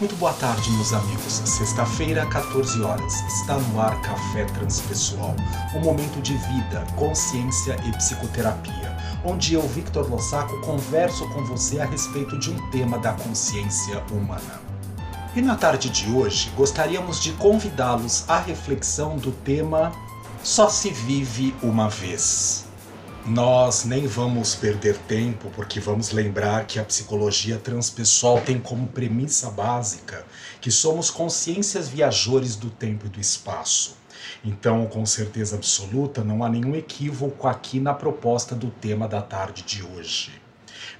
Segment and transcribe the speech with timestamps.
[0.00, 1.42] Muito boa tarde, meus amigos.
[1.44, 3.14] Sexta-feira, 14 horas.
[3.40, 5.34] Está no ar Café Transpessoal,
[5.74, 11.84] um momento de vida, consciência e psicoterapia, onde eu, Victor Lossaco, converso com você a
[11.84, 14.60] respeito de um tema da consciência humana.
[15.34, 19.90] E na tarde de hoje, gostaríamos de convidá-los à reflexão do tema
[20.44, 22.67] Só se vive uma vez.
[23.26, 29.50] Nós nem vamos perder tempo, porque vamos lembrar que a psicologia transpessoal tem como premissa
[29.50, 30.24] básica
[30.60, 33.96] que somos consciências viajores do tempo e do espaço.
[34.44, 39.62] Então, com certeza absoluta, não há nenhum equívoco aqui na proposta do tema da tarde
[39.62, 40.47] de hoje.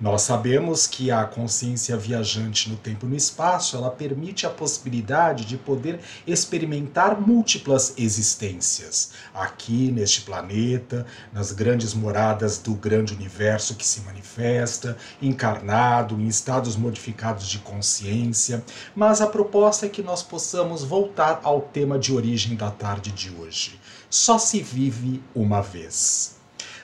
[0.00, 5.44] Nós sabemos que a consciência viajante no tempo e no espaço, ela permite a possibilidade
[5.44, 13.86] de poder experimentar múltiplas existências, aqui neste planeta, nas grandes moradas do grande universo que
[13.86, 20.84] se manifesta, encarnado em estados modificados de consciência, mas a proposta é que nós possamos
[20.84, 23.80] voltar ao tema de origem da tarde de hoje.
[24.08, 26.35] Só se vive uma vez.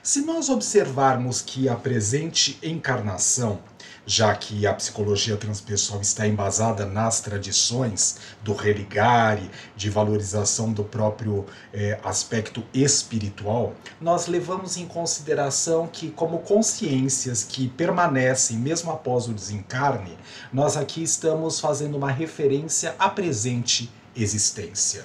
[0.04, 3.60] Se nós observarmos que a presente encarnação,
[4.04, 11.46] já que a psicologia transpessoal está embasada nas tradições do religare, de valorização do próprio
[11.72, 19.32] eh, aspecto espiritual, nós levamos em consideração que, como consciências que permanecem mesmo após o
[19.32, 20.18] desencarne,
[20.52, 25.04] nós aqui estamos fazendo uma referência à presente existência.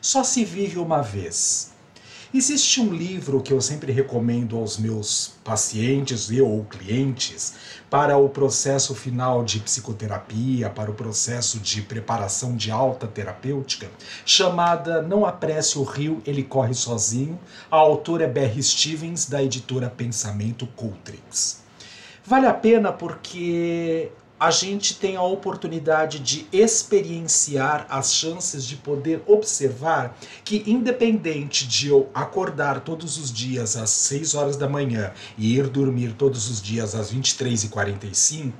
[0.00, 1.71] Só se vive uma vez.
[2.34, 7.52] Existe um livro que eu sempre recomendo aos meus pacientes e ou clientes
[7.90, 13.90] para o processo final de psicoterapia, para o processo de preparação de alta terapêutica,
[14.24, 17.38] chamada Não Apresse o Rio, Ele Corre Sozinho.
[17.70, 21.60] A autora é Barry Stevens, da editora Pensamento Cultrix.
[22.24, 24.10] Vale a pena porque
[24.42, 31.86] a gente tem a oportunidade de experienciar as chances de poder observar que, independente de
[31.86, 36.60] eu acordar todos os dias às 6 horas da manhã e ir dormir todos os
[36.60, 38.50] dias às 23h45,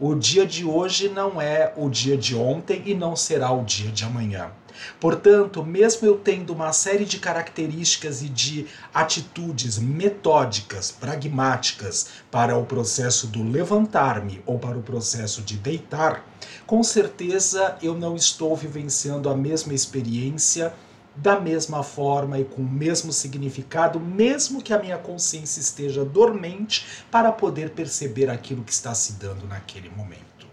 [0.00, 3.90] o dia de hoje não é o dia de ontem e não será o dia
[3.90, 4.50] de amanhã.
[4.98, 12.64] Portanto, mesmo eu tendo uma série de características e de atitudes metódicas, pragmáticas para o
[12.64, 16.24] processo do levantar-me ou para o processo de deitar,
[16.66, 20.72] com certeza eu não estou vivenciando a mesma experiência
[21.16, 27.04] da mesma forma e com o mesmo significado, mesmo que a minha consciência esteja dormente,
[27.10, 30.49] para poder perceber aquilo que está se dando naquele momento.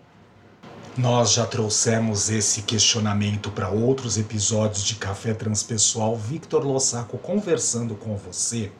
[0.97, 6.15] Nós já trouxemos esse questionamento para outros episódios de Café Transpessoal.
[6.15, 8.71] Victor Lossaco conversando com você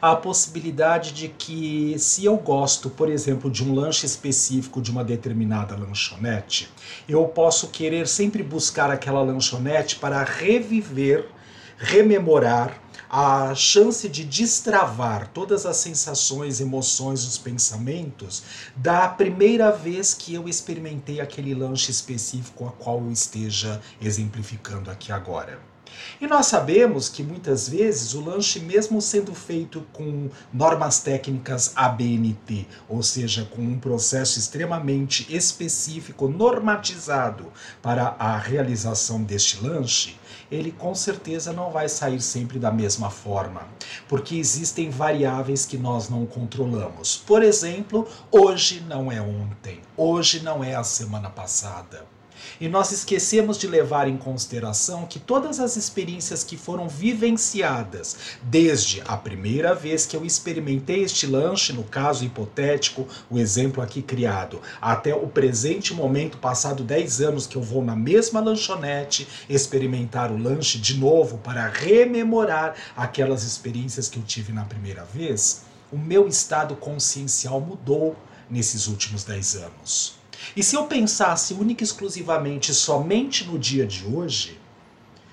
[0.00, 5.04] a possibilidade de que, se eu gosto, por exemplo, de um lanche específico de uma
[5.04, 6.70] determinada lanchonete,
[7.06, 11.28] eu posso querer sempre buscar aquela lanchonete para reviver,
[11.76, 12.80] rememorar
[13.10, 18.42] a chance de destravar todas as sensações, emoções, os pensamentos
[18.76, 25.10] da primeira vez que eu experimentei aquele lanche específico a qual eu esteja exemplificando aqui
[25.10, 25.58] agora.
[26.20, 32.66] E nós sabemos que muitas vezes o lanche, mesmo sendo feito com normas técnicas ABNT,
[32.88, 40.16] ou seja, com um processo extremamente específico, normatizado para a realização deste lanche,
[40.50, 43.66] ele com certeza não vai sair sempre da mesma forma,
[44.08, 47.16] porque existem variáveis que nós não controlamos.
[47.16, 52.17] Por exemplo, hoje não é ontem, hoje não é a semana passada.
[52.60, 59.02] E nós esquecemos de levar em consideração que todas as experiências que foram vivenciadas, desde
[59.06, 64.60] a primeira vez que eu experimentei este lanche, no caso hipotético, o exemplo aqui criado,
[64.80, 70.36] até o presente momento, passado 10 anos que eu vou na mesma lanchonete experimentar o
[70.36, 76.28] lanche de novo para rememorar aquelas experiências que eu tive na primeira vez, o meu
[76.28, 78.16] estado consciencial mudou
[78.50, 80.18] nesses últimos 10 anos.
[80.56, 84.58] E se eu pensasse única e exclusivamente somente no dia de hoje,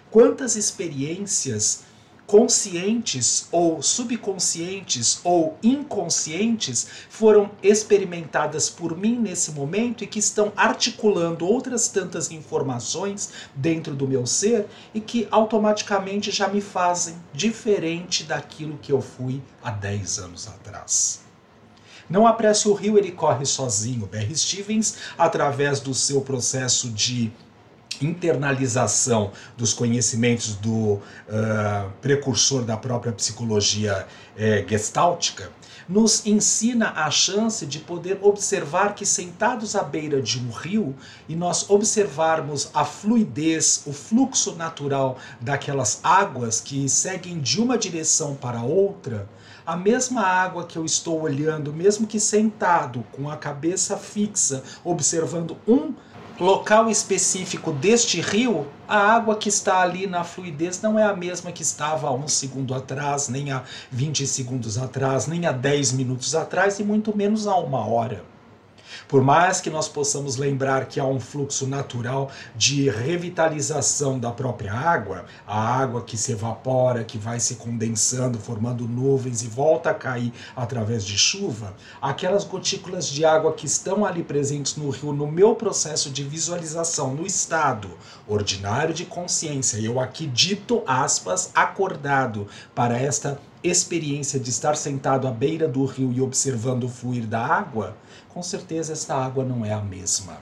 [0.09, 1.83] quantas experiências
[2.25, 11.45] conscientes ou subconscientes ou inconscientes foram experimentadas por mim nesse momento e que estão articulando
[11.45, 18.77] outras tantas informações dentro do meu ser e que automaticamente já me fazem diferente daquilo
[18.81, 21.24] que eu fui há 10 anos atrás.
[22.09, 24.07] Não apresse o rio, ele corre sozinho.
[24.11, 27.31] Barry Stevens, através do seu processo de
[28.01, 31.01] internalização dos conhecimentos do uh,
[32.01, 34.05] precursor da própria psicologia
[34.35, 35.49] uh, gestáltica,
[35.87, 40.95] nos ensina a chance de poder observar que sentados à beira de um rio
[41.29, 48.35] e nós observarmos a fluidez, o fluxo natural daquelas águas que seguem de uma direção
[48.35, 49.29] para outra,
[49.65, 55.57] a mesma água que eu estou olhando, mesmo que sentado com a cabeça fixa, observando
[55.67, 55.93] um
[56.39, 61.51] local específico deste rio, a água que está ali na fluidez não é a mesma
[61.51, 66.35] que estava há um segundo atrás, nem há 20 segundos atrás, nem há 10 minutos
[66.35, 68.34] atrás e muito menos há uma hora.
[69.07, 74.73] Por mais que nós possamos lembrar que há um fluxo natural de revitalização da própria
[74.73, 79.93] água, a água que se evapora, que vai se condensando, formando nuvens e volta a
[79.93, 85.27] cair através de chuva, aquelas gotículas de água que estão ali presentes no rio, no
[85.27, 87.89] meu processo de visualização, no estado
[88.27, 95.31] ordinário de consciência, eu aqui dito aspas, acordado para esta experiência de estar sentado à
[95.31, 97.95] beira do rio e observando o fluir da água,
[98.29, 100.37] com certeza esta água não é a mesma.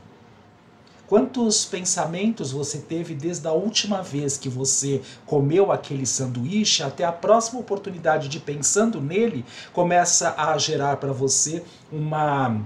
[1.08, 7.12] Quantos pensamentos você teve desde a última vez que você comeu aquele sanduíche até a
[7.12, 12.62] próxima oportunidade de pensando nele começa a gerar para você uma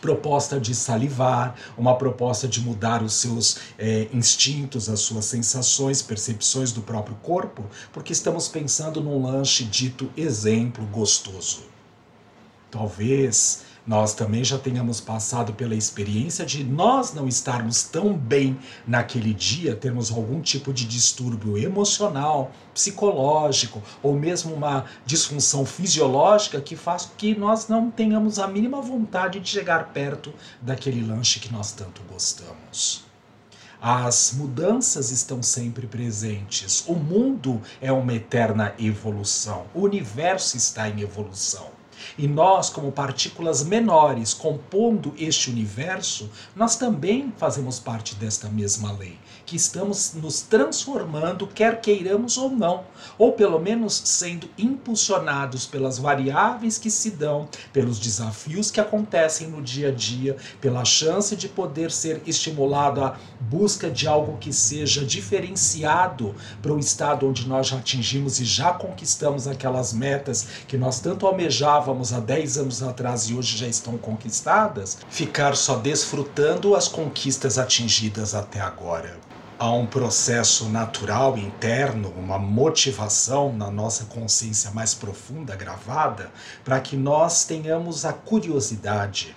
[0.00, 6.72] proposta de salivar, uma proposta de mudar os seus é, instintos, as suas sensações, percepções
[6.72, 11.62] do próprio corpo, porque estamos pensando num lanche dito exemplo gostoso.
[12.70, 19.32] Talvez nós também já tenhamos passado pela experiência de nós não estarmos tão bem naquele
[19.32, 27.10] dia, termos algum tipo de distúrbio emocional, psicológico ou mesmo uma disfunção fisiológica que faz
[27.16, 32.02] que nós não tenhamos a mínima vontade de chegar perto daquele lanche que nós tanto
[32.02, 33.06] gostamos.
[33.80, 36.84] As mudanças estão sempre presentes.
[36.86, 39.66] O mundo é uma eterna evolução.
[39.72, 41.77] O universo está em evolução.
[42.16, 49.18] E nós, como partículas menores compondo este universo, nós também fazemos parte desta mesma lei,
[49.44, 52.84] que estamos nos transformando, quer queiramos ou não,
[53.16, 59.62] ou pelo menos sendo impulsionados pelas variáveis que se dão, pelos desafios que acontecem no
[59.62, 65.04] dia a dia, pela chance de poder ser estimulado à busca de algo que seja
[65.04, 71.00] diferenciado para o estado onde nós já atingimos e já conquistamos aquelas metas que nós
[71.00, 76.76] tanto almejávamos estávamos há 10 anos atrás e hoje já estão conquistadas, ficar só desfrutando
[76.76, 79.16] as conquistas atingidas até agora.
[79.58, 86.30] Há um processo natural interno, uma motivação na nossa consciência mais profunda, gravada,
[86.62, 89.34] para que nós tenhamos a curiosidade,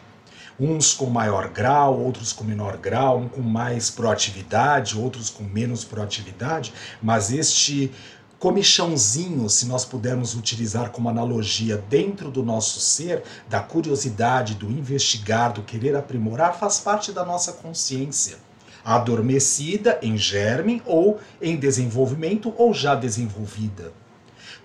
[0.59, 5.85] uns com maior grau, outros com menor grau, um com mais proatividade, outros com menos
[5.85, 7.91] proatividade, mas este
[8.41, 15.53] comichãozinho, se nós pudermos utilizar como analogia dentro do nosso ser, da curiosidade, do investigar,
[15.53, 18.39] do querer aprimorar, faz parte da nossa consciência.
[18.83, 23.93] Adormecida, em germe ou em desenvolvimento ou já desenvolvida.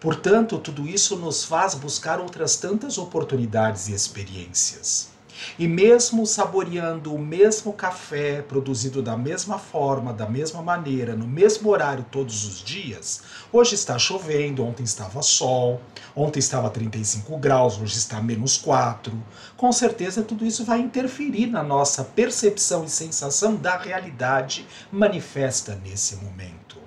[0.00, 5.15] Portanto, tudo isso nos faz buscar outras tantas oportunidades e experiências.
[5.58, 11.70] E mesmo saboreando o mesmo café produzido da mesma forma, da mesma maneira, no mesmo
[11.70, 13.22] horário todos os dias,
[13.52, 15.80] hoje está chovendo, ontem estava sol,
[16.14, 19.12] ontem estava 35 graus, hoje está menos 4.
[19.56, 26.16] Com certeza tudo isso vai interferir na nossa percepção e sensação da realidade manifesta nesse
[26.16, 26.85] momento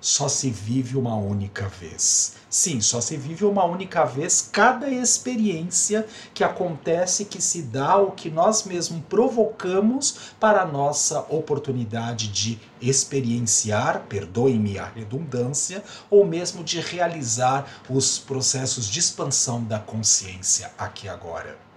[0.00, 2.34] só se vive uma única vez.
[2.48, 8.10] Sim, só se vive uma única vez cada experiência que acontece, que se dá, ou
[8.10, 16.64] que nós mesmos provocamos para a nossa oportunidade de experienciar, perdoe-me a redundância, ou mesmo
[16.64, 21.69] de realizar os processos de expansão da consciência aqui agora.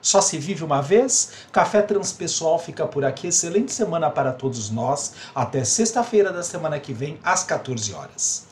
[0.00, 1.30] Só se vive uma vez?
[1.50, 3.26] Café Transpessoal fica por aqui.
[3.28, 5.14] Excelente semana para todos nós.
[5.34, 8.46] Até sexta-feira da semana que vem, às 14 horas.